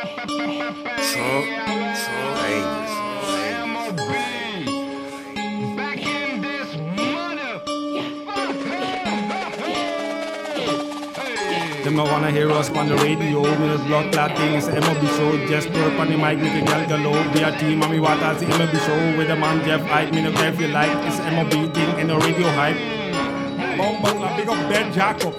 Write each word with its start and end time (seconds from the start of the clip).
Trump, 0.00 0.16
Trump. 1.12 1.60
Them 11.84 11.96
no 11.96 12.04
wanna 12.04 12.30
hear 12.30 12.50
us 12.52 12.70
on 12.70 12.88
the 12.88 12.96
radio 12.96 13.42
Me 13.42 13.68
the 13.68 13.78
blood 13.84 14.12
clot 14.12 14.36
thing. 14.36 14.54
Is 14.54 14.68
MOB 14.68 15.06
show 15.16 15.46
Just 15.48 15.68
put 15.68 15.80
up 15.80 15.98
on 15.98 16.08
the 16.08 16.16
mic, 16.16 16.38
make 16.38 16.62
a 16.62 16.64
gal 16.64 16.88
gallo 16.88 17.32
Be 17.32 17.42
a 17.42 17.58
team, 17.58 17.80
mommy 17.80 18.00
what 18.00 18.20
that's 18.20 18.40
the 18.40 18.46
MOB 18.46 18.72
show? 18.80 19.18
With 19.18 19.28
the 19.28 19.36
man 19.36 19.62
Jeff 19.66 19.82
Hype, 19.82 20.14
me 20.14 20.22
no 20.22 20.32
care 20.32 20.50
if 20.50 20.60
you 20.60 20.68
like. 20.68 20.90
It's 21.06 21.18
MOB 21.18 21.74
thing 21.74 21.98
in 21.98 22.06
the 22.06 22.16
radio 22.16 22.48
hype. 22.52 22.76
Bomba, 23.76 24.34
big 24.36 24.48
up 24.48 24.68
Ben 24.70 24.92
Jacob 24.94 25.34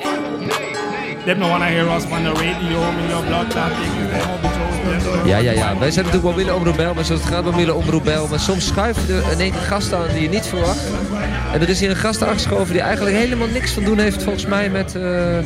Them 1.25 1.39
no 1.39 1.47
wanna 1.49 1.69
hear 1.69 1.89
us 1.89 2.05
on 2.11 2.23
the 2.23 2.33
radio 2.35 2.91
Me 2.91 3.07
the 3.07 3.21
blood 3.27 3.51
clot 3.51 3.71
thing. 3.71 4.01
MOB 4.27 4.50
Ja, 5.25 5.37
ja, 5.37 5.51
ja. 5.51 5.77
Wij 5.77 5.91
zijn 5.91 6.05
natuurlijk 6.05 6.33
mobiele 6.35 6.55
omroep 6.55 6.75
Bel, 6.75 6.93
maar 6.93 7.05
zoals 7.05 7.21
het 7.21 7.33
gaat 7.33 7.43
mobiele 7.43 7.73
omroep 7.73 8.03
Bel. 8.03 8.27
Maar 8.27 8.39
soms 8.39 8.65
schuift 8.65 9.09
er 9.09 9.31
in 9.31 9.39
één 9.39 9.53
gast 9.53 9.93
aan 9.93 10.07
die 10.13 10.21
je 10.21 10.29
niet 10.29 10.45
verwacht. 10.45 10.87
En 11.53 11.61
er 11.61 11.69
is 11.69 11.79
hier 11.79 11.89
een 11.89 11.95
gast 11.95 12.23
aangeschoven 12.23 12.73
die 12.73 12.81
eigenlijk 12.81 13.15
helemaal 13.15 13.47
niks 13.47 13.71
van 13.71 13.83
doen 13.83 13.99
heeft 13.99 14.23
volgens 14.23 14.45
mij 14.45 14.69
met... 14.69 14.95
eh 14.95 15.37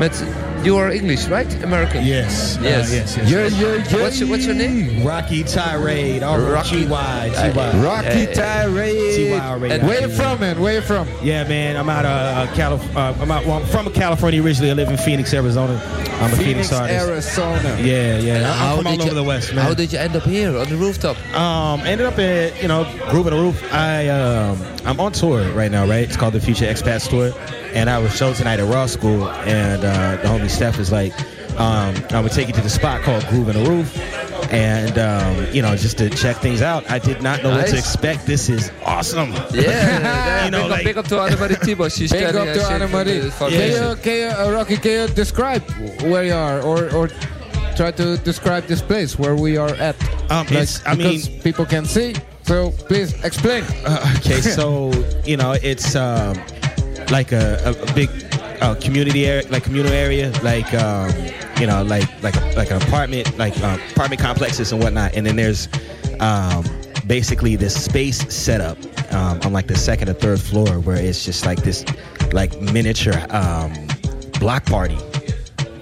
met 0.00 0.24
You 0.62 0.76
are 0.76 0.90
English, 0.90 1.26
right? 1.28 1.50
American. 1.64 2.04
Yes. 2.04 2.58
uh, 2.58 2.62
Yes. 2.62 2.92
yes. 2.92 3.16
yes. 3.16 3.30
Yeah, 3.30 3.46
yeah, 3.46 3.76
yeah. 3.96 4.02
What's 4.02 4.20
your, 4.20 4.28
what's 4.28 4.44
your 4.44 4.54
name? 4.54 5.00
Roqy 5.00 5.42
Tyraid. 5.42 6.20
Roqy. 6.20 6.52
Roqy- 6.54 6.70
T-Y. 6.84 7.30
T-Y. 7.34 7.72
Roqy 7.82 8.34
Tyraid. 8.34 9.16
T-Y. 9.16 9.66
And 9.68 9.86
Where 9.88 10.00
you 10.02 10.08
from, 10.10 10.40
man? 10.40 10.60
Where 10.60 10.74
you 10.74 10.80
from? 10.82 11.08
Yeah, 11.22 11.44
man. 11.48 11.78
I'm 11.78 11.88
out 11.88 12.04
of 12.04 12.48
uh, 12.48 12.54
Calif- 12.54 12.94
uh, 12.96 13.14
I'm 13.20 13.30
out. 13.30 13.46
Well, 13.46 13.56
I'm 13.62 13.66
from 13.66 13.90
California 13.94 14.42
originally. 14.42 14.70
I 14.70 14.74
live 14.74 14.90
in 14.90 14.98
Phoenix, 14.98 15.32
Arizona. 15.32 15.80
I'm 16.20 16.30
a 16.30 16.36
Phoenix, 16.36 16.68
Phoenix, 16.68 16.72
artist. 16.74 17.08
Arizona. 17.38 17.80
Yeah, 17.80 18.18
yeah. 18.18 18.52
I'm 18.54 18.76
from 18.78 18.86
all 18.88 18.92
over 19.00 19.04
you, 19.08 19.14
the 19.14 19.24
West, 19.24 19.54
man. 19.54 19.64
How 19.64 19.72
did 19.72 19.90
you 19.94 19.98
end 19.98 20.14
up 20.14 20.24
here 20.24 20.58
on 20.58 20.68
the 20.68 20.76
rooftop? 20.76 21.16
Um, 21.34 21.80
ended 21.86 22.06
up 22.06 22.18
at 22.18 22.60
you 22.60 22.68
know 22.68 22.84
grooving 23.08 23.32
the 23.34 23.40
roof. 23.40 23.62
I 23.72 24.08
um, 24.08 24.58
I'm 24.84 24.98
on 25.00 25.12
tour 25.12 25.42
right 25.52 25.70
now, 25.70 25.86
right? 25.86 26.04
It's 26.04 26.16
called 26.16 26.32
the 26.34 26.40
Future 26.40 26.64
Expats 26.66 27.08
Tour, 27.08 27.32
and 27.74 27.88
I 27.90 27.98
was 27.98 28.16
show 28.16 28.32
tonight 28.32 28.60
at 28.60 28.72
Raw 28.72 28.86
School, 28.86 29.28
and 29.30 29.84
uh, 29.84 30.16
the 30.22 30.28
homie 30.28 30.48
Steph 30.50 30.78
is 30.78 30.90
like, 30.90 31.12
um, 31.60 31.94
I'm 31.94 32.02
gonna 32.08 32.28
take 32.30 32.48
you 32.48 32.54
to 32.54 32.60
the 32.60 32.70
spot 32.70 33.02
called 33.02 33.26
Grooving 33.26 33.62
the 33.62 33.68
Roof, 33.68 33.96
and 34.52 34.98
um, 34.98 35.52
you 35.54 35.60
know 35.62 35.76
just 35.76 35.98
to 35.98 36.08
check 36.10 36.36
things 36.38 36.62
out. 36.62 36.90
I 36.90 36.98
did 36.98 37.22
not 37.22 37.42
know 37.42 37.50
what 37.50 37.66
to 37.68 37.76
expect. 37.78 38.26
This 38.26 38.48
is 38.48 38.70
awesome. 38.86 39.32
Yeah, 39.52 40.44
You 40.46 40.50
know, 40.50 40.62
big, 40.62 40.70
like- 40.70 40.78
up, 40.80 40.84
big 40.84 40.98
up 40.98 41.06
to 41.08 41.14
Annemarie 41.16 41.56
Tiebosch. 41.56 41.94
She's 41.98 42.10
Big 42.12 42.34
up 42.34 42.44
to 42.46 42.64
Anna 42.64 42.88
Marie. 42.88 43.04
shaking 43.04 43.20
the 43.20 43.30
Can 43.30 43.30
foundation. 43.32 43.88
you, 43.90 43.96
can 43.96 44.16
you, 44.16 44.24
uh, 44.26 44.64
Roqy, 44.64 44.82
can 44.82 45.08
you 45.08 45.14
describe 45.14 45.62
where 46.02 46.24
you 46.24 46.32
are, 46.34 46.62
or 46.62 46.90
or 46.94 47.08
try 47.76 47.90
to 47.92 48.16
describe 48.18 48.64
this 48.64 48.80
place 48.82 49.18
where 49.18 49.36
we 49.36 49.56
are 49.58 49.74
at? 49.74 49.96
Um, 50.32 50.46
it's, 50.48 50.84
I 50.86 50.94
mean, 50.94 51.20
people 51.42 51.66
can 51.66 51.84
see. 51.84 52.14
So 52.42 52.70
please 52.88 53.12
explain. 53.24 53.64
Uh, 53.84 54.14
okay, 54.18 54.40
so 54.40 54.92
you 55.24 55.36
know, 55.36 55.52
it's 55.62 55.94
um, 55.94 56.36
like 57.10 57.32
a, 57.32 57.60
a, 57.64 57.94
big 57.94 58.08
uh, 58.60 58.74
community 58.76 59.26
area, 59.26 59.48
like 59.50 59.64
communal 59.64 59.92
area, 59.92 60.32
like 60.42 60.72
um, 60.74 61.10
you 61.58 61.66
know, 61.66 61.82
like 61.82 62.08
like 62.22 62.34
like 62.56 62.70
an 62.70 62.82
apartment, 62.82 63.38
like 63.38 63.58
uh, 63.60 63.78
apartment 63.92 64.20
complexes 64.20 64.72
and 64.72 64.82
whatnot. 64.82 65.14
And 65.14 65.26
then 65.26 65.36
there's 65.36 65.68
um, 66.18 66.64
basically 67.06 67.56
this 67.56 67.82
space 67.82 68.18
setup 68.34 68.78
um, 69.12 69.40
on 69.44 69.52
like 69.52 69.66
the 69.66 69.76
second 69.76 70.08
or 70.08 70.14
third 70.14 70.40
floor 70.40 70.80
where 70.80 70.96
it's 70.96 71.24
just 71.24 71.46
like 71.46 71.62
this 71.62 71.84
like 72.32 72.60
miniature 72.60 73.26
um, 73.30 73.72
block 74.38 74.64
party. 74.66 74.98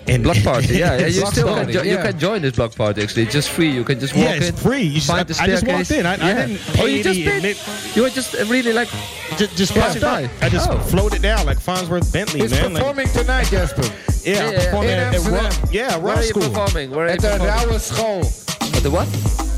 And 0.09 0.23
Block 0.23 0.43
party, 0.45 0.79
yeah. 0.79 0.97
yeah 0.99 1.07
you 1.07 1.27
still 1.27 1.49
party, 1.49 1.65
can, 1.65 1.73
jo- 1.73 1.83
you 1.91 1.97
can 1.99 2.19
join 2.19 2.43
this 2.43 2.57
block 2.57 2.75
party 2.75 3.03
actually. 3.03 3.25
It's 3.25 3.33
just 3.33 3.51
free. 3.51 3.71
You 3.71 3.85
can 3.85 4.01
just 4.01 4.15
walk 4.15 4.25
Yeah, 4.25 4.33
it's 4.35 4.49
in. 4.49 4.57
free. 4.57 4.83
You 4.83 5.01
just- 5.01 5.09
the 5.09 5.37
I- 5.41 5.45
I 5.45 5.47
just 5.47 5.67
walked 5.67 5.91
in. 5.91 6.07
I- 6.07 6.13
I 6.15 6.17
didn't 6.47 6.61
Oh, 6.71 6.73
pay 6.75 6.97
you 6.97 7.03
just 7.03 7.21
paid? 7.21 7.57
You 7.97 8.03
were 8.03 8.11
just 8.11 8.33
really 8.49 8.73
like. 8.73 8.89
just, 9.37 9.57
just 9.57 9.75
Yeah. 9.77 9.83
pass 9.83 9.97
it 9.97 10.03
by. 10.03 10.31
I 10.41 10.49
just 10.49 10.71
Oh. 10.71 10.79
floated 10.79 11.21
down 11.23 11.45
like 11.47 11.59
Fonzworth 11.61 12.11
Bentley, 12.13 12.41
He's 12.41 12.51
man. 12.53 12.73
Like, 12.75 12.83
performing 12.83 13.09
tonight, 13.09 13.49
Jesper. 13.51 13.83
yeah, 13.83 13.91
Yeah, 14.35 14.51
yeah, 14.51 14.65
performing 14.65 14.91
in 14.91 14.99
at, 14.99 15.15
at. 15.15 15.23
Raw, 15.27 15.51
yeah, 15.71 15.97
Where 15.99 16.15
are 16.17 16.23
you 16.23 16.29
School. 16.31 16.43
performing? 16.49 16.91
Where 16.91 17.05
are 17.05 17.09
you 17.09 17.15
At 17.15 17.21
performing? 17.21 17.55
Rauwe 17.55 17.81
School. 17.81 18.75
At 18.77 18.83
the 18.83 18.91
what? 18.91 19.09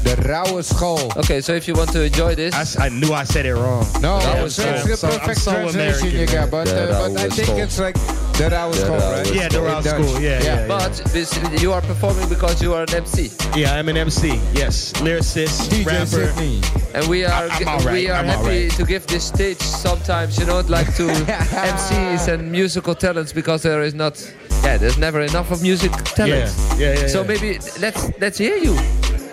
The 0.02 0.16
Rauwe 0.28 0.64
School. 0.64 1.12
Okay, 1.18 1.40
so 1.40 1.52
if 1.52 1.68
you 1.68 1.74
want 1.74 1.92
to 1.92 2.02
enjoy 2.02 2.34
this, 2.34 2.76
I 2.78 2.88
knew 2.88 3.12
I 3.12 3.22
said 3.24 3.46
it 3.46 3.54
wrong. 3.54 3.86
No, 4.00 4.18
Rauwe 4.18 4.46
it's, 4.46 4.58
it's 4.58 5.00
the 5.02 5.06
perfect 5.08 5.40
so 5.40 5.52
translation 5.52 5.80
American, 6.08 6.10
you 6.20 6.26
got, 6.26 6.50
but, 6.50 6.68
uh, 6.68 7.08
but 7.08 7.20
I 7.20 7.28
think 7.28 7.46
School. 7.48 7.58
it's 7.58 7.78
like 7.78 7.96
De 8.38 8.48
Rauwe 8.48 8.72
School, 8.74 8.96
Rauwe 8.96 9.16
right? 9.24 9.34
Yeah, 9.34 9.48
the 9.48 9.76
In 9.76 9.82
School. 9.82 10.20
Yeah, 10.20 10.42
yeah. 10.42 10.42
yeah. 10.42 10.66
but 10.68 10.92
this, 11.12 11.38
you 11.62 11.72
are 11.72 11.80
performing 11.82 12.28
because 12.28 12.62
you 12.62 12.72
are 12.74 12.82
an 12.82 12.94
MC, 12.94 13.30
Yeah, 13.54 13.74
I'm 13.74 13.88
an 13.88 13.96
MC. 13.96 14.28
Yes, 14.54 14.92
lyricist, 14.94 15.68
DJ 15.68 15.86
rapper. 15.86 16.06
Sidney. 16.32 16.60
and 16.94 17.06
we 17.08 17.24
are 17.24 17.48
I'm 17.50 17.68
alright, 17.68 17.92
we 17.92 18.08
are 18.08 18.16
I'm 18.18 18.26
happy 18.26 18.40
alright. 18.64 18.70
to 18.72 18.84
give 18.84 19.06
this 19.06 19.24
stage 19.26 19.58
sometimes, 19.60 20.38
you 20.38 20.46
know, 20.46 20.60
like 20.68 20.86
to 20.96 21.06
MCs 21.68 22.28
and 22.32 22.50
musical 22.50 22.94
talents 22.94 23.32
because 23.32 23.62
there 23.62 23.82
is 23.82 23.94
not, 23.94 24.16
yeah, 24.64 24.76
there's 24.78 24.98
never 24.98 25.20
enough 25.20 25.50
of 25.50 25.60
music 25.62 25.90
Yeah, 25.92 26.02
talent. 26.16 26.54
yeah, 26.78 26.94
yeah. 27.00 27.06
So 27.08 27.20
yeah. 27.22 27.28
maybe 27.28 27.58
let's 27.80 28.10
let's 28.20 28.38
hear 28.38 28.56
you, 28.56 28.74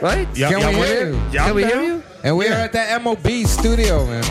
right? 0.02 0.28
Y'all- 0.36 0.52
Can 0.52 0.60
y'all 0.62 0.70
we 0.72 0.78
want 0.78 0.90
hear 0.90 1.08
you? 1.10 1.16
Y'all 1.32 1.46
Can 1.48 1.56
we 1.56 1.64
hear 1.66 1.82
you? 1.82 2.04
And 2.24 2.36
we 2.38 2.48
are 2.50 2.54
at 2.68 2.74
the 2.74 3.00
MOB 3.02 3.46
studio, 3.48 4.06
man. 4.06 4.24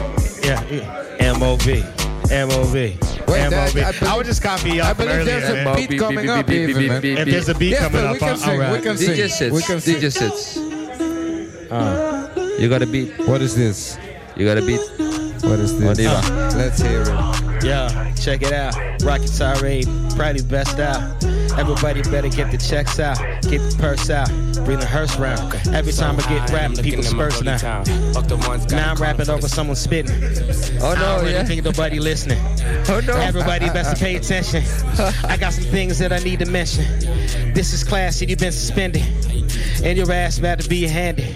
Yeah, 0.43 0.63
yeah. 0.71 1.33
MOV. 1.35 1.83
MOV. 2.29 3.16
Wait, 3.29 3.41
MOV. 3.51 3.51
that- 3.51 3.85
I 3.85 3.89
I, 3.89 3.93
believe- 3.93 4.17
would 4.17 4.27
just 4.27 4.43
copy 4.43 4.71
I 4.73 4.75
y'all 4.87 4.95
believe 4.95 5.11
earlier, 5.13 5.25
there's 5.25 5.51
a 5.51 5.65
man. 5.65 5.77
beat 5.89 5.99
coming 5.99 6.31
up 6.31 6.51
even, 6.51 6.87
man. 6.89 7.05
If 7.05 7.29
there's 7.29 7.49
a 7.49 7.55
beat 7.55 7.71
Yes, 7.71 7.83
coming 7.83 8.05
up, 8.05 8.13
we 8.13 8.19
can 8.19 8.29
I'll, 8.29 8.37
sing, 8.37 8.51
I'll 8.51 8.59
rap. 8.59 8.73
we 8.73 8.81
can 8.81 8.97
sing. 8.99 9.11
DJ 9.11 9.29
sits. 9.31 9.55
We 9.55 9.63
can 9.63 9.81
sing. 9.81 9.97
DJ 9.97 10.13
sits. 10.13 10.57
Uh, 11.71 12.29
You 12.59 12.69
got 12.69 12.83
a 12.83 12.87
beat. 12.87 13.13
What 13.27 13.43
is 13.43 13.55
this? 13.57 13.99
You 14.37 14.47
got 14.47 14.59
a 14.59 14.63
beat. 14.65 14.81
What 15.43 15.59
is 15.61 15.79
this? 15.79 15.99
Oniva. 15.99 16.55
Let's 16.57 16.81
hear 16.81 17.03
it. 17.03 17.65
Yeah, 17.65 18.13
check 18.15 18.43
it 18.43 18.53
out. 18.53 18.75
Rocket 19.03 19.29
Tirade, 19.37 19.89
probably 20.17 20.43
best 20.43 20.79
out. 20.79 21.01
Everybody 21.59 22.03
better 22.03 22.29
get 22.29 22.51
the 22.51 22.59
checks 22.59 22.99
out, 22.99 23.17
get 23.43 23.59
the 23.59 23.77
purse 23.79 24.11
out, 24.11 24.29
bring 24.65 24.79
the 24.79 24.87
hearse 24.87 25.17
round. 25.17 25.55
Every 25.69 25.93
time 25.93 26.17
I 26.19 26.23
get 26.29 26.51
rap, 26.51 26.75
people 26.83 27.03
spurts 27.03 27.43
now. 27.43 27.57
Now 28.71 28.91
I'm 28.93 28.97
rapping 28.97 29.31
over 29.31 29.49
someone 29.49 29.77
spitting. 29.77 30.17
Oh 30.79 30.81
no, 30.81 30.89
I 30.89 30.95
no, 30.95 31.01
don't 31.01 31.21
really 31.21 31.33
yeah. 31.33 31.45
think 31.45 31.65
nobody 31.65 31.99
listening. 31.99 32.39
Oh 32.89 33.01
no. 33.05 33.17
Everybody 33.17 33.67
best 33.71 33.97
to 33.97 34.03
pay 34.03 34.17
attention. 34.21 34.63
I 35.25 35.37
got 35.37 35.53
some 35.53 35.65
things 35.65 35.99
that 35.99 36.13
I 36.13 36.19
need 36.19 36.39
to 36.41 36.47
mention. 36.47 36.85
This 37.53 37.73
is 37.73 37.83
class 37.83 38.21
and 38.21 38.31
you've 38.31 38.39
been 38.39 38.53
suspended. 38.53 39.03
And 39.83 39.97
your 39.99 40.11
ass 40.13 40.39
about 40.39 40.61
to 40.61 40.69
be 40.69 40.87
handed. 40.87 41.35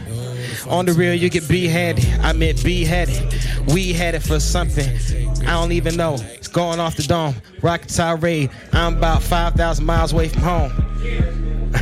On 0.68 0.84
the 0.84 0.92
real, 0.92 1.14
you 1.14 1.30
get 1.30 1.48
beheaded. 1.48 2.06
I 2.20 2.32
meant 2.32 2.62
be 2.62 2.82
beheaded. 2.82 3.34
We 3.66 3.92
headed 3.92 4.22
for 4.22 4.38
something. 4.38 4.88
I 5.42 5.52
don't 5.52 5.72
even 5.72 5.96
know. 5.96 6.18
It's 6.50 6.56
going 6.56 6.80
off 6.80 6.96
the 6.96 7.04
dome. 7.04 7.36
Rocket 7.62 7.90
Tirade. 7.90 8.50
I'm 8.72 8.96
about 8.96 9.22
5,000 9.22 9.86
miles 9.86 10.12
away 10.12 10.26
from 10.30 10.42
home. 10.42 10.72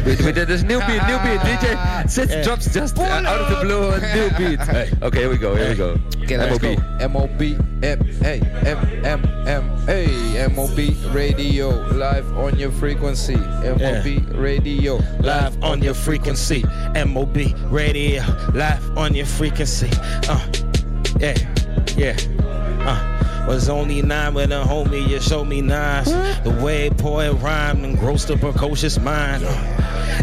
We, 0.05 0.15
we 0.27 0.31
did 0.31 0.47
this 0.47 0.63
new 0.63 0.79
beat, 0.81 1.01
new 1.09 1.17
beat. 1.25 1.41
DJ 1.41 2.11
Sits 2.11 2.31
Yeah. 2.35 2.43
drops 2.43 2.71
just 2.75 2.99
uh, 2.99 3.03
out 3.05 3.25
of 3.25 3.49
the 3.49 3.65
blue 3.65 3.93
a 3.93 4.15
new 4.15 4.29
beat. 4.37 4.61
Hey, 4.67 4.91
okay, 5.01 5.21
here 5.21 5.31
we 5.31 5.39
go, 5.39 5.55
here 5.55 5.71
we 5.71 5.75
go. 5.75 5.99
Let's 6.19 6.63
MOB. 6.63 6.77
go. 7.01 7.09
MOB, 7.09 7.41
M, 7.83 8.05
hey, 8.21 8.41
M, 8.67 9.07
M, 9.07 9.49
M, 9.49 9.87
hey, 9.87 10.47
MOB 10.49 11.15
radio, 11.15 11.69
live 11.95 12.31
on 12.37 12.59
your 12.59 12.71
frequency. 12.71 13.37
MOB 13.37 14.37
radio, 14.37 14.97
Live 15.21 15.65
on 15.65 15.81
your 15.83 15.95
frequency. 15.95 16.63
MOB 17.07 17.39
radio. 17.73 18.23
Live 18.53 18.99
on 18.99 19.15
your 19.15 19.25
frequency. 19.25 19.89
Uh, 20.29 20.47
yeah, 21.19 21.35
yeah. 21.97 22.17
Was 23.49 23.71
only 23.71 24.03
nine 24.03 24.35
when 24.35 24.53
a 24.53 24.63
homie 24.63 25.09
you 25.09 25.19
showed 25.21 25.47
me 25.47 25.63
nines. 25.63 26.11
The 26.45 26.51
way 26.63 26.91
boy 26.91 27.33
rhymed 27.33 27.83
engrossed 27.83 28.29
a 28.29 28.37
precocious 28.37 29.01
mind. 29.01 29.43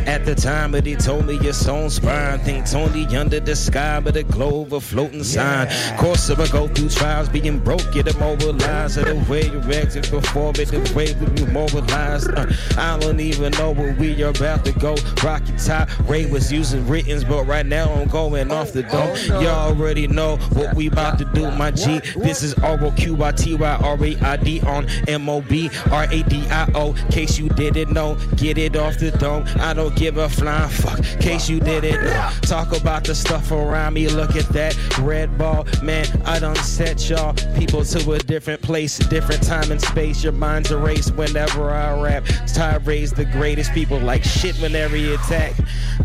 At 0.05 0.25
the 0.25 0.35
time, 0.35 0.71
but 0.71 0.85
he 0.85 0.95
told 0.95 1.25
me 1.25 1.39
your 1.39 1.53
soul 1.53 1.89
spine. 1.89 2.39
Think 2.39 2.69
Tony 2.69 3.05
under 3.15 3.39
the 3.39 3.55
sky, 3.55 3.99
but 3.99 4.15
a 4.17 4.23
globe, 4.23 4.73
a 4.73 4.81
floating 4.81 5.23
sign. 5.23 5.67
Course 5.97 6.29
of 6.29 6.39
a 6.39 6.47
go 6.49 6.67
through 6.67 6.89
trials, 6.89 7.29
being 7.29 7.59
broke, 7.59 7.89
get 7.93 8.07
immobilized. 8.07 8.97
Of 8.97 9.05
the 9.05 9.31
way 9.31 9.45
you 9.45 9.61
exit 9.71 10.11
before 10.11 10.51
it, 10.55 10.67
the 10.67 10.93
way 10.95 11.13
we 11.13 11.45
mobilized. 11.51 12.29
Uh, 12.31 12.45
I 12.77 12.97
don't 12.99 13.19
even 13.19 13.53
know 13.53 13.73
where 13.73 13.93
we 13.93 14.21
are 14.23 14.29
about 14.29 14.65
to 14.65 14.73
go. 14.73 14.95
Rocky 15.23 15.53
Top 15.57 15.89
Ray 16.09 16.25
was 16.25 16.51
using 16.51 16.85
writtens, 16.87 17.23
but 17.23 17.45
right 17.45 17.65
now 17.65 17.91
I'm 17.93 18.07
going 18.09 18.51
off 18.51 18.73
the 18.73 18.83
dome. 18.83 19.15
no. 19.29 19.39
You 19.39 19.47
already 19.47 20.07
know 20.07 20.37
what 20.53 20.75
we 20.75 20.87
about 20.87 21.17
to 21.19 21.25
do, 21.25 21.49
my 21.51 21.71
G. 21.71 21.99
This 22.17 22.43
is 22.43 22.53
Oral 22.55 22.91
Q 22.91 23.05
Q 23.05 23.13
Y 23.13 23.31
T 23.33 23.53
Y 23.53 23.77
R 23.83 24.03
A 24.03 24.17
I 24.21 24.37
D 24.37 24.61
on 24.61 24.89
M 25.07 25.29
O 25.29 25.39
B 25.39 25.69
R 25.91 26.05
A 26.05 26.23
D 26.23 26.43
I 26.49 26.67
O. 26.73 26.93
Case 27.11 27.37
you 27.37 27.49
didn't 27.49 27.93
know, 27.93 28.15
get 28.35 28.57
it 28.57 28.75
off 28.75 28.97
the 28.97 29.11
dome. 29.11 29.45
I 29.57 29.73
don't 29.75 29.95
give 29.95 30.17
a 30.17 30.29
flying 30.29 30.69
fuck. 30.69 31.03
Case 31.19 31.49
you 31.49 31.59
didn't 31.59 32.03
know. 32.03 32.29
Talk 32.41 32.75
about 32.75 33.03
the 33.03 33.13
stuff 33.13 33.51
around 33.51 33.93
me. 33.93 34.07
Look 34.07 34.35
at 34.35 34.47
that 34.49 34.75
red 34.99 35.37
ball, 35.37 35.67
man. 35.83 36.05
I 36.25 36.39
done 36.39 36.55
set 36.55 37.09
y'all 37.09 37.33
people 37.57 37.83
to 37.83 38.11
a 38.13 38.19
different 38.19 38.61
place, 38.61 38.97
different 38.97 39.43
time 39.43 39.71
and 39.71 39.81
space. 39.81 40.23
Your 40.23 40.33
mind's 40.33 40.71
erased 40.71 41.15
whenever 41.15 41.71
I 41.71 42.01
rap. 42.01 42.25
Tirades 42.47 43.11
the 43.11 43.25
greatest 43.25 43.73
people 43.73 43.99
like 43.99 44.23
shit 44.23 44.55
whenever 44.57 44.95
you 44.95 45.15
attack. 45.15 45.53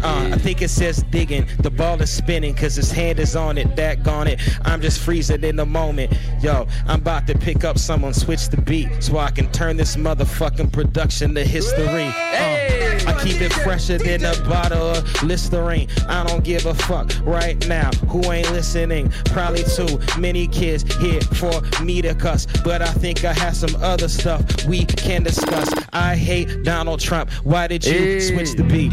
Uh, 0.03 0.31
I 0.33 0.39
think 0.39 0.63
it 0.63 0.71
says 0.71 1.05
digging. 1.11 1.47
The 1.61 1.71
ball 1.71 2.01
is 2.01 2.11
spinning 2.11 2.55
cause 2.55 2.77
his 2.77 2.91
hand 2.91 3.19
is 3.19 3.37
on 3.37 3.59
it. 3.59 3.77
That 3.77 4.03
gone 4.03 4.27
it. 4.27 4.41
I'm 4.63 4.81
just 4.81 5.01
freezing 5.01 5.45
in 5.45 5.57
the 5.57 5.67
moment. 5.67 6.13
Yo, 6.41 6.67
I'm 6.87 7.01
about 7.01 7.27
to 7.29 7.39
pick 7.39 7.65
up 7.65 7.79
someone, 7.79 8.15
switch 8.15 8.49
the 8.49 8.61
beat 8.61 9.03
so 9.03 9.19
I 9.19 9.31
can 9.31 9.51
turn 9.53 9.77
this 9.77 9.97
motherfucking 9.97 10.73
production 10.73 11.35
to 11.35 11.45
history. 11.45 12.07
Uh, 12.07 12.60
I 13.07 13.21
keep 13.23 13.41
it 13.41 13.53
fresher 13.53 13.99
than 13.99 14.25
a 14.25 14.35
bottle 14.49 14.91
of 14.91 15.23
Listerine. 15.23 15.89
I 16.09 16.25
don't 16.27 16.45
give 16.45 16.67
a 16.67 16.75
fuck 16.75 17.13
right 17.23 17.57
now. 17.69 17.91
Who 18.09 18.31
ain't 18.33 18.51
listening? 18.53 19.11
Probably 19.27 19.65
too 19.65 20.01
many 20.19 20.47
kids 20.47 20.83
here 20.97 21.21
for 21.21 21.61
me 21.83 22.03
to 22.03 22.15
cuss. 22.15 22.47
But 22.65 22.83
I 22.83 22.93
think 22.93 23.25
I 23.25 23.33
have 23.33 23.57
some 23.57 23.75
other 23.83 24.09
stuff 24.09 24.65
we 24.67 24.85
can 24.85 25.23
discuss. 25.23 25.73
I 25.93 26.17
hate 26.17 26.63
Donald 26.63 27.01
Trump. 27.01 27.31
Why 27.45 27.67
did 27.67 27.85
you 27.85 27.93
hey. 27.93 28.21
switch 28.21 28.55
the 28.55 28.65
beat? 28.65 28.93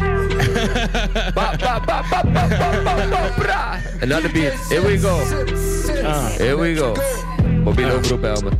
Another 4.02 4.30
beat. 4.30 4.54
Here 4.70 4.86
we 4.86 4.98
go. 4.98 5.18
Uh, 6.06 6.30
here 6.38 6.58
we 6.58 6.76
go. 6.76 6.94
Mobiel 7.64 7.92
uh. 7.92 8.02
Omroep 8.02 8.24
Helmen. 8.24 8.60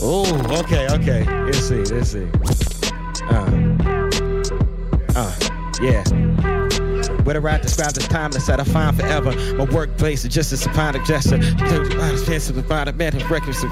Oh, 0.00 0.60
okay, 0.60 0.86
okay. 0.90 1.24
Let's 1.44 1.58
see, 1.58 1.84
let's 1.94 2.10
see. 2.10 2.28
Uh 3.30 3.67
yeah. 5.80 6.57
Whether 7.28 7.46
I 7.46 7.58
describe 7.58 7.94
as 7.94 8.08
timeless 8.08 8.46
that 8.46 8.58
I 8.58 8.64
find 8.64 8.96
forever. 8.96 9.34
My 9.56 9.64
workplace 9.64 10.24
is 10.24 10.32
just 10.32 10.50
a 10.50 10.56
symbolic 10.56 11.04
gesture. 11.04 11.36
Offensive 11.36 12.56
about 12.56 12.88
a 12.88 12.92
man 12.94 13.14
of 13.14 13.30
records 13.30 13.62
of 13.62 13.70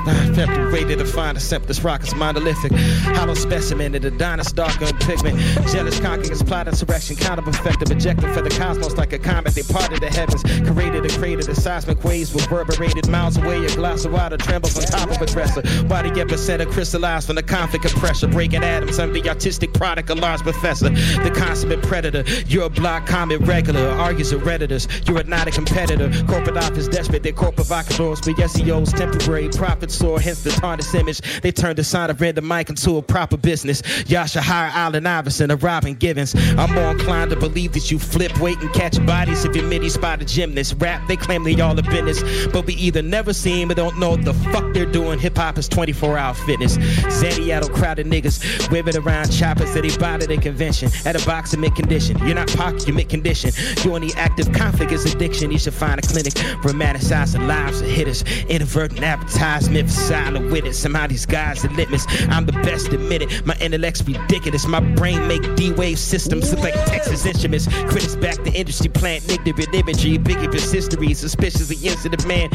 rated 0.70 0.99
to 0.99 1.06
find 1.06 1.38
a 1.38 1.82
rock 1.82 2.03
is 2.03 2.14
monolithic. 2.14 2.73
Hollow 3.17 3.32
specimen 3.32 3.94
of 3.94 4.03
the 4.03 4.11
dinosaur 4.11 4.67
darker 4.67 4.85
in 4.85 4.97
pigment. 4.99 5.38
Jealous 5.73 5.99
conquerors 6.00 6.43
plot 6.43 6.69
insurrection, 6.69 7.17
kind 7.17 7.38
of 7.38 7.49
effective, 7.49 7.91
ejected 7.91 8.31
for 8.35 8.43
the 8.43 8.50
cosmos 8.50 8.99
like 8.99 9.14
a 9.14 9.19
comet. 9.19 9.55
They 9.55 9.62
parted 9.62 10.03
the 10.03 10.11
heavens, 10.11 10.43
created 10.70 11.06
a 11.06 11.19
crater. 11.19 11.43
The 11.43 11.55
seismic 11.55 12.05
waves 12.05 12.35
reverberated 12.35 13.08
miles 13.08 13.38
away. 13.38 13.64
A 13.64 13.75
glass 13.75 14.05
of 14.05 14.12
water 14.12 14.37
trembles 14.37 14.76
on 14.76 14.85
top 14.85 15.17
of 15.17 15.23
a 15.23 15.25
dresser. 15.25 15.62
Body 15.85 16.11
get 16.11 16.29
percent 16.29 16.61
crystallized 16.73 17.26
from 17.26 17.37
the 17.37 17.43
conflict 17.43 17.87
of 17.87 17.93
pressure. 17.93 18.29
Breaking 18.29 18.62
atoms. 18.62 18.99
I'm 18.99 19.14
the 19.14 19.26
artistic 19.26 19.73
product 19.73 20.11
of 20.11 20.19
large 20.19 20.43
professor. 20.43 20.91
The 20.91 21.32
consummate 21.35 21.81
predator. 21.81 22.23
You're 22.47 22.64
a 22.64 22.69
block 22.69 23.06
comet 23.06 23.45
regular. 23.46 23.88
Argues 23.88 24.32
with 24.32 24.43
redditors. 24.43 24.87
You're 25.08 25.22
not 25.25 25.46
a 25.46 25.50
competitor. 25.50 26.10
Corporate 26.26 26.56
office 26.56 26.88
desperate. 26.88 27.22
They're 27.22 27.32
core 27.32 27.52
provocateurs. 27.52 28.20
But 28.20 28.50
CEOs 28.50 28.93
temporary. 28.93 29.48
Profit 29.48 29.90
soar. 29.90 30.20
Hence 30.20 30.43
the 30.43 30.50
TARDIS 30.50 30.94
image. 30.98 31.40
They 31.40 31.52
turned 31.52 31.78
the 31.78 31.84
sign 31.84 32.10
of 32.10 32.20
random 32.20 32.46
mic 32.48 32.69
into 32.69 32.96
a 32.96 33.02
proper 33.02 33.37
business. 33.37 33.82
Y'all 34.08 34.26
should 34.26 34.43
hire 34.43 34.70
Allen 34.75 35.06
Iverson 35.06 35.50
or 35.50 35.56
Robin 35.56 35.94
Givens. 35.94 36.34
I'm 36.58 36.72
more 36.75 36.90
inclined 36.90 37.31
to 37.31 37.37
believe 37.37 37.72
that 37.72 37.90
you 37.90 37.98
flip, 37.98 38.38
weight 38.40 38.58
and 38.60 38.72
catch 38.72 39.04
bodies 39.06 39.44
if 39.44 39.54
you're 39.54 39.64
mini 39.64 39.88
spot 39.88 40.22
a 40.22 40.25
gymnast. 40.25 40.76
Rap, 40.78 41.06
they 41.08 41.16
claim 41.16 41.44
they 41.44 41.60
all 41.60 41.78
a 41.78 41.82
business. 41.82 42.46
But 42.48 42.66
we 42.66 42.75
either 42.75 43.02
never 43.02 43.32
seen 43.32 43.70
or 43.70 43.75
don't 43.75 43.98
know 43.98 44.16
the 44.16 44.34
fuck 44.34 44.72
they're 44.75 44.87
doing. 44.87 45.19
Hip 45.19 45.37
hop 45.37 45.58
is 45.58 45.69
24 45.69 46.19
hour 46.19 46.34
fitness. 46.34 46.76
Zaniato 46.76 47.72
crowded 47.72 48.06
niggas 48.06 48.70
whipping 48.70 48.96
around 48.96 49.31
choppers 49.31 49.72
that 49.75 49.82
they 49.82 49.96
buy 49.96 50.14
at 50.14 50.31
a 50.31 50.37
convention. 50.37 50.90
At 51.04 51.20
a 51.20 51.25
box 51.26 51.52
of 51.52 51.60
mid 51.60 51.75
condition. 51.75 52.19
You're 52.19 52.34
not 52.34 52.48
pocket, 52.48 52.87
you're 52.87 52.96
mid 52.96 53.08
condition. 53.08 53.35
You're 53.44 53.96
in 53.96 54.06
the 54.06 54.14
active 54.16 54.52
conflict 54.52 54.92
is 54.92 55.04
addiction. 55.12 55.50
You 55.50 55.58
should 55.58 55.74
find 55.74 55.98
a 55.98 56.02
clinic. 56.02 56.34
Romanticizing 56.62 57.46
lives 57.46 57.80
of 57.80 57.88
hitters. 57.88 58.22
Inadvertent 58.48 59.02
advertisement 59.02 59.88
for 59.88 59.94
silent 59.94 60.50
witness. 60.50 60.78
Somehow 60.78 61.06
these 61.06 61.26
guys 61.26 61.64
are 61.64 61.68
litmus. 61.70 62.06
I'm 62.28 62.46
the 62.46 62.52
best 62.52 62.92
admitted. 62.92 63.46
My 63.46 63.56
intellect's 63.60 64.02
ridiculous. 64.02 64.66
My 64.66 64.80
brain 64.80 65.26
make 65.28 65.42
D-wave 65.56 65.98
systems 65.98 66.52
look 66.52 66.62
like 66.62 66.74
Texas 66.86 67.26
Instruments. 67.26 67.66
Critics 67.88 68.16
back 68.16 68.36
the 68.44 68.52
industry 68.52 68.88
plant 68.88 69.28
ignorant 69.30 69.74
imagery. 69.74 70.18
Biggiest 70.18 70.72
history. 70.72 71.14
Suspicious 71.14 71.70
against 71.70 72.04
the 72.04 72.26
man. 72.26 72.50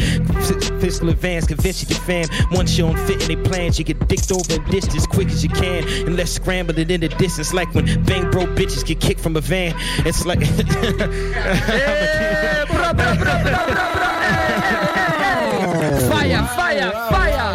Fiscal 0.82 1.10
advance. 1.10 1.46
Convince 1.48 1.82
you 1.82 1.96
can 1.96 2.04
fam. 2.06 2.48
Once 2.52 2.78
you 2.78 2.86
don't 2.86 3.00
fit 3.08 3.20
their 3.22 3.42
plans, 3.44 3.78
you 3.78 3.86
get 3.86 4.08
dicked 4.08 4.32
over 4.32 4.54
and 4.54 4.66
dished 4.72 4.96
as 4.96 5.06
quick 5.06 5.28
as 5.28 5.44
you 5.44 5.50
can. 5.50 5.88
And 6.08 6.16
let's 6.16 6.32
scramble 6.32 6.78
it 6.78 6.90
in 6.90 7.02
the 7.02 7.10
distance. 7.10 7.54
Like 7.54 7.74
when 7.74 7.86
bang 8.04 8.30
bro 8.32 8.46
bitches 8.46 8.86
get 8.86 9.00
kicked 9.00 9.20
from 9.20 9.36
a 9.36 9.42
van. 9.42 9.74
It's 10.06 10.26
like. 10.26 10.40
Fire, 16.10 16.44
fire, 16.56 16.92
fire. 17.10 17.54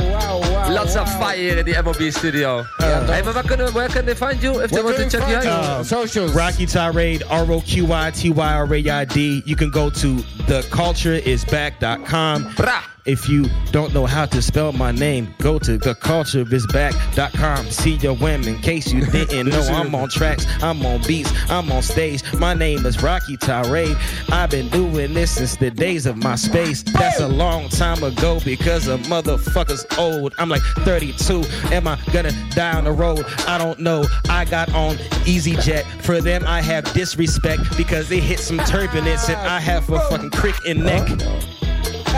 Lots 0.73 0.97
of 0.97 1.09
fire 1.19 1.57
in 1.59 1.65
the 1.65 1.83
MOB 1.83 2.11
studio. 2.11 2.65
hey, 2.79 3.23
maar 3.23 3.33
waar 3.33 3.45
kunnen, 3.45 3.73
where 3.73 3.89
can 3.89 4.05
they 4.05 4.15
find 4.15 4.43
you 4.43 4.63
if 4.63 4.71
they 4.71 4.83
want 4.83 4.97
to 4.97 5.09
check 5.09 5.27
you 5.29 5.37
out? 5.37 5.47
Um, 5.79 5.85
Socials. 5.85 6.33
Roqy 6.33 6.67
Tyraid, 6.67 7.23
R 7.29 7.51
O 7.53 7.61
Q 7.61 7.85
Y 7.87 8.11
T 8.11 8.31
Y 8.31 8.55
R 8.55 8.75
A 8.75 8.79
I 9.01 9.05
D. 9.05 9.43
You 9.47 9.57
can 9.57 9.71
go 9.71 9.91
to 9.91 10.17
thecultureisback.com. 10.49 12.53
Bra. 12.57 12.83
If 13.06 13.29
you 13.29 13.47
don't 13.70 13.94
know 13.94 14.05
how 14.05 14.26
to 14.26 14.43
spell 14.43 14.73
my 14.73 14.91
name, 14.91 15.32
go 15.38 15.58
to 15.61 15.79
thecultureisback.com. 15.79 17.70
See 17.70 17.94
your 17.94 18.14
women. 18.14 18.49
In 18.49 18.58
case 18.58 18.93
you 18.93 19.06
didn't 19.12 19.49
know, 19.49 19.62
I'm 19.62 19.94
on 19.94 20.08
tracks, 20.08 20.47
I'm 20.62 20.85
on 20.85 21.00
beats, 21.03 21.32
I'm 21.49 21.70
on 21.70 21.82
stage. 21.82 22.23
My 22.35 22.53
name 22.53 22.85
is 22.85 22.97
Roqy 22.97 23.38
Tyraid. 23.38 23.97
I've 24.32 24.50
been 24.50 24.69
doing 24.70 25.14
this 25.14 25.32
since 25.32 25.56
the 25.56 25.70
days 25.70 26.06
of 26.06 26.17
MySpace. 26.17 26.85
That's 26.93 27.20
a 27.20 27.29
long 27.29 27.69
time 27.69 28.03
ago 28.03 28.41
because 28.44 28.88
a 28.88 28.99
motherfucker's 28.99 29.87
old. 29.99 30.35
I'm 30.38 30.49
like 30.49 30.62
32. 30.79 31.44
Am 31.73 31.87
I 31.87 31.99
gonna 32.12 32.32
die 32.50 32.76
on 32.76 32.85
the 32.85 32.93
road? 32.93 33.25
I 33.47 33.59
don't 33.59 33.79
know. 33.79 34.05
I 34.29 34.44
got 34.44 34.73
on 34.75 34.97
EasyJet. 35.26 35.85
For 36.02 36.20
them, 36.20 36.44
I 36.47 36.61
have 36.61 36.93
disrespect 36.93 37.76
because 37.76 38.09
they 38.09 38.20
hit 38.20 38.41
some 38.41 38.59
turbulence 38.59 39.29
and 39.29 39.38
I 39.38 39.61
have 39.61 39.88
a 39.91 40.00
fucking 40.00 40.31
crick 40.31 40.56
in 40.67 40.85
neck. 40.85 41.09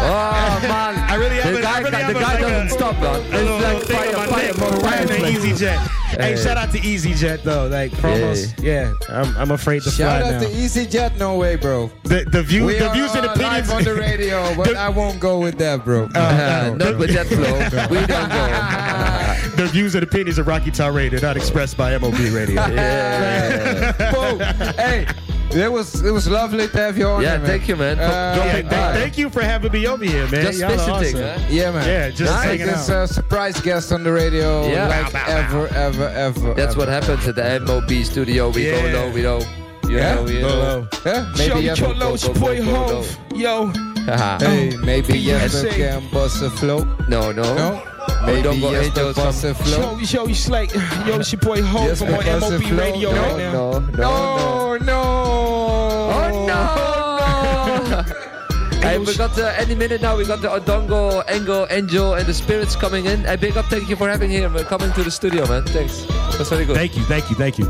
Oh 0.00 0.58
man, 0.62 0.94
I 1.10 1.14
really 1.16 1.36
have 1.36 1.52
the 1.52 1.58
a- 1.58 1.62
guy, 1.62 1.76
I 1.76 1.78
really 1.80 1.90
the 1.90 1.96
have 1.98 2.10
a- 2.10 2.20
guy 2.20 2.32
like 2.34 2.40
doesn't 2.40 2.66
a- 2.66 2.70
stop, 2.70 2.98
man. 3.00 3.20
It's 3.20 3.30
like 3.32 3.42
little 3.42 3.80
thing 3.80 3.96
fire, 3.96 4.08
on 4.08 4.14
my 4.16 4.26
fire, 4.26 4.46
neck 4.46 4.54
fire, 4.54 4.72
for 4.72 4.78
riding 4.78 5.08
fire. 5.08 5.18
the 5.18 5.38
EasyJet. 5.38 5.78
Hey, 6.08 6.34
Hey. 6.34 6.42
shout 6.42 6.56
out 6.56 6.72
to 6.72 6.78
EasyJet 6.78 7.42
though. 7.42 7.66
Like, 7.66 7.92
for 7.96 8.08
Hey. 8.08 8.22
almost, 8.22 8.58
yeah. 8.60 8.92
I'm, 9.10 9.36
I'm 9.36 9.50
afraid 9.50 9.82
to 9.82 9.90
Shout 9.90 10.22
fly 10.22 10.28
out 10.34 10.40
now. 10.42 10.48
to 10.48 10.54
EasyJet, 10.54 11.16
no 11.18 11.36
way, 11.36 11.56
bro. 11.56 11.90
the 12.04 12.24
the 12.30 12.42
view, 12.42 12.64
We 12.66 12.74
the 12.78 12.88
are 12.88 12.94
views 12.94 13.14
and 13.14 13.26
uh, 13.26 13.32
opinions 13.32 13.70
on 13.70 13.84
the 13.84 13.94
radio, 13.94 14.54
but 14.56 14.76
I 14.76 14.88
won't 14.88 15.20
go 15.20 15.38
with 15.40 15.58
that, 15.58 15.84
bro. 15.84 16.08
Uh, 16.14 16.74
not 16.76 16.96
with 16.98 17.12
that 17.14 17.26
flow. 17.26 17.88
We 17.90 18.06
don't 18.06 18.28
go. 18.30 19.62
the 19.62 19.68
views 19.72 19.94
and 19.94 20.02
opinions 20.04 20.38
of 20.38 20.46
Roqy 20.46 20.74
Tyraid 20.74 21.12
are 21.12 21.20
not 21.20 21.36
expressed 21.36 21.76
by 21.76 21.96
MOB 21.98 22.14
Radio. 22.32 22.62
Yeah, 22.68 24.12
Bo, 24.12 24.38
hey, 24.76 25.06
it 25.50 25.72
was 25.72 26.02
it 26.02 26.10
was 26.10 26.28
lovely 26.28 26.68
to 26.68 26.78
have 26.78 26.98
you 26.98 27.06
on. 27.06 27.22
yeah 27.22 27.30
here, 27.30 27.38
man. 27.38 27.46
thank 27.46 27.68
you, 27.68 27.76
man. 27.76 27.98
Uh, 27.98 28.34
Yeah, 28.36 28.52
th- 28.52 28.66
uh, 28.66 28.92
thank 28.92 29.18
you 29.18 29.30
for 29.30 29.42
having 29.42 29.72
me 29.72 29.86
over 29.86 30.04
here, 30.04 30.26
man. 30.28 30.42
Just 30.44 30.60
visiting, 30.60 30.90
awesome. 30.90 31.20
huh? 31.40 31.46
Yeah, 31.48 31.70
man. 31.72 31.86
Yeah, 31.88 32.10
just 32.10 32.32
Nice. 32.32 32.44
hanging 32.44 32.66
This 32.66 32.90
out. 32.90 32.96
uh, 32.96 33.06
surprise 33.06 33.60
guest 33.60 33.92
on 33.92 34.02
the 34.04 34.12
radio, 34.12 34.66
Yeah. 34.68 34.88
like 34.88 35.14
ever, 35.28 35.68
ever, 35.74 36.08
ever. 36.08 36.54
That's 36.54 36.76
what 36.76 36.88
ever. 36.88 37.00
happens 37.06 37.26
at 37.28 37.34
the 37.36 37.60
MOB 37.60 38.04
studio. 38.04 38.50
We 38.50 38.64
go 38.64 38.76
Yeah. 38.86 38.92
low, 38.92 39.10
we 39.10 39.22
know. 39.22 39.40
You 39.88 39.96
Yeah? 39.96 40.14
know, 40.16 40.26
you 40.28 40.40
Go 40.40 40.48
know. 40.48 40.58
low. 40.58 40.88
Yeah, 41.06 41.32
maybe 41.38 41.60
you 41.60 41.74
Cholo, 41.74 41.94
have 42.06 42.14
it's 42.14 42.24
your 42.24 42.34
boy 42.34 42.62
Hov. 42.62 43.18
Yo. 43.34 43.72
Hey, 44.38 44.76
maybe 44.84 45.18
you 45.18 45.34
Beyonce. 45.34 45.70
can 45.76 46.02
bust 46.12 46.42
a 46.42 46.50
flow. 46.50 46.86
No, 47.08 47.30
no. 47.32 47.42
No, 47.54 47.82
maybe 48.24 48.40
don't 48.42 48.60
go 48.60 48.70
you 48.70 48.78
angels 48.78 49.14
can 49.16 49.24
bust 49.24 49.44
a 49.44 49.54
flow. 49.54 49.98
Yo, 49.98 50.22
yo, 50.22 50.26
you 50.26 50.34
slay. 50.34 50.66
Yo, 51.06 51.18
it's 51.20 51.30
your 51.32 51.40
boy 51.40 51.60
Ho 51.62 51.84
Yes, 51.86 51.98
from 51.98 52.10
MOB. 52.12 52.70
Radio 52.78 53.12
No, 53.12 53.20
right 53.22 53.36
now. 53.38 53.52
No, 53.52 53.70
no, 53.78 53.86
no. 53.96 54.36
no. 54.36 54.67
Oh 54.68 54.76
no! 54.76 54.98
Hey, 58.88 58.96
we 58.98 59.14
got 59.16 59.36
uh, 59.38 59.52
any 59.58 59.74
minute 59.74 60.00
now. 60.00 60.16
We 60.16 60.24
got 60.24 60.40
the 60.40 60.48
Odongo, 60.48 61.22
Angle, 61.28 61.66
Angel, 61.68 62.14
and 62.14 62.26
the 62.26 62.32
spirits 62.32 62.74
coming 62.74 63.04
in. 63.04 63.22
Hey, 63.24 63.36
big 63.36 63.54
up! 63.56 63.66
Thank 63.66 63.88
you 63.90 63.96
for 63.96 64.08
having 64.08 64.30
here, 64.30 64.48
uh, 64.48 64.64
coming 64.64 64.90
to 64.92 65.02
the 65.02 65.10
studio, 65.10 65.46
man. 65.46 65.64
Thanks. 65.66 66.06
That's 66.38 66.48
very 66.48 66.64
good. 66.64 66.76
Thank 66.76 66.96
you, 66.96 67.02
thank 67.04 67.28
you, 67.28 67.36
thank 67.36 67.58
you. 67.58 67.66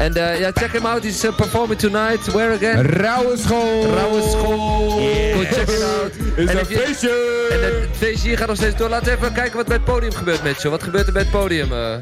and 0.00 0.18
uh, 0.18 0.36
yeah, 0.40 0.50
check 0.50 0.72
him 0.72 0.84
out. 0.84 1.04
He's 1.04 1.24
uh, 1.24 1.32
performing 1.32 1.78
tonight. 1.78 2.20
Where 2.34 2.52
again? 2.52 2.84
Rauwe 2.84 3.36
school. 3.38 3.86
Rauwe 3.96 4.20
School. 4.22 5.00
Go 5.36 5.44
check 5.44 5.68
it 5.68 5.82
out. 5.82 6.12
Is 6.36 6.48
En 6.50 6.66
feestje. 6.66 7.46
En 7.50 7.62
het 7.64 7.88
feestje 7.96 8.28
hier 8.28 8.38
gaat 8.38 8.48
nog 8.48 8.56
steeds 8.56 8.76
door. 8.76 8.88
Laten 8.88 9.06
we 9.06 9.12
even 9.16 9.32
kijken 9.32 9.56
wat 9.56 9.66
bij 9.66 9.76
het 9.76 9.84
podium 9.84 10.12
gebeurt, 10.12 10.42
Mitchell. 10.42 10.70
Wat 10.70 10.82
gebeurt 10.82 11.06
er 11.06 11.12
bij 11.12 11.22
het 11.22 11.30
podium? 11.30 11.72
eh? 11.72 11.94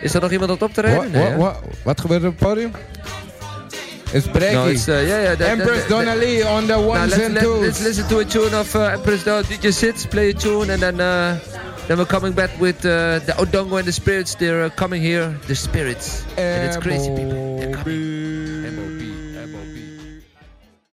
is 0.00 0.14
er 0.14 0.20
nog 0.20 0.30
iemand 0.30 0.62
op 0.62 0.72
te? 0.74 0.82
Nee, 0.82 1.36
wat, 1.36 1.60
wat 1.82 2.00
gebeurt 2.00 2.22
er 2.22 2.28
op 2.28 2.38
het 2.38 2.48
podium? 2.48 2.70
It's 4.12 4.26
breaking. 4.26 4.54
No, 4.54 4.66
it's, 4.68 4.88
uh, 4.88 5.04
yeah, 5.06 5.22
yeah. 5.22 5.34
that- 5.36 5.50
Empress 5.58 5.82
that- 5.84 5.88
that- 5.88 6.04
Donnelly 6.04 6.42
on 6.42 6.66
the 6.66 6.80
ones 6.80 7.12
let's, 7.12 7.22
and 7.22 7.34
let, 7.34 7.42
twos. 7.44 7.62
let's 7.62 7.82
listen 7.82 8.08
to 8.08 8.18
a 8.18 8.24
tune 8.24 8.54
of 8.54 8.74
uh, 8.74 8.96
Empress 8.98 9.24
Doll. 9.24 9.42
DJ 9.44 9.72
Sits, 9.72 10.04
play 10.06 10.30
a 10.30 10.34
tune, 10.34 10.70
and 10.70 10.82
then 10.82 11.00
uh, 11.00 11.38
Then 11.88 11.98
we're 11.98 12.06
coming 12.06 12.32
back 12.32 12.50
with 12.60 12.84
uh, 12.86 13.18
the 13.26 13.32
Odongo 13.42 13.78
and 13.78 13.86
the 13.88 13.90
Spirits. 13.92 14.36
They're 14.36 14.64
uh, 14.64 14.70
coming 14.70 15.02
here. 15.02 15.34
The 15.48 15.56
Spirits. 15.56 16.22
And 16.38 16.68
it's 16.68 16.76
crazy 16.76 17.10
people. 17.10 17.58
They're 17.58 17.74
coming. 17.74 18.19